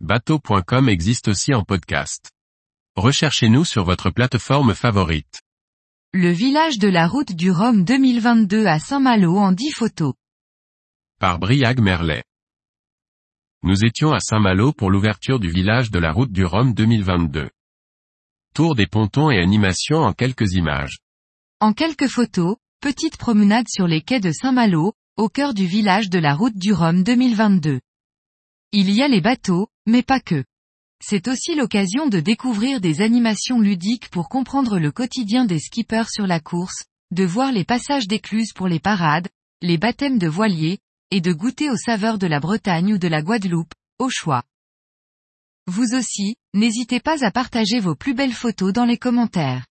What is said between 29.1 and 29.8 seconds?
bateaux,